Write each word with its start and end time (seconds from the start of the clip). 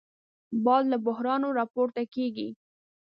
باد 0.63 0.83
له 0.91 0.97
بحرونو 1.05 1.47
راپورته 1.59 2.01
کېږي 2.15 2.49